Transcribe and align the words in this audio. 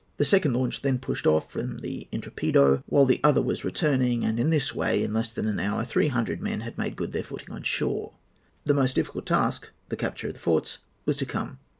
The 0.17 0.25
second 0.25 0.53
launch 0.55 0.81
then 0.81 0.97
pushed 0.97 1.27
off 1.27 1.51
from 1.51 1.77
the 1.77 2.07
Intrepido, 2.11 2.81
while 2.87 3.05
the 3.05 3.19
other 3.23 3.39
was 3.39 3.63
returning; 3.63 4.25
and 4.25 4.39
in 4.39 4.49
this 4.49 4.73
way, 4.73 5.03
in 5.03 5.13
less 5.13 5.31
than 5.31 5.47
an 5.47 5.59
hour, 5.59 5.85
three 5.85 6.07
hundred 6.07 6.41
men 6.41 6.61
had 6.61 6.75
made 6.75 6.95
good 6.95 7.11
their 7.11 7.21
footing 7.21 7.51
on 7.51 7.61
shore. 7.61 8.13
"The 8.65 8.73
most 8.73 8.95
difficult 8.95 9.27
task, 9.27 9.69
the 9.89 9.95
capture 9.95 10.29
of 10.29 10.33
the 10.33 10.39
forts, 10.39 10.79
was 11.05 11.17
to 11.17 11.27
come. 11.27 11.59